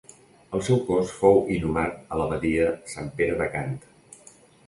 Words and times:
El 0.59 0.61
seu 0.67 0.79
cos 0.87 1.11
fou 1.17 1.41
inhumat 1.57 1.99
a 2.15 2.19
l'abadia 2.21 2.71
Sant 2.93 3.11
Pere 3.19 3.37
de 3.43 3.51
Gant. 3.57 3.77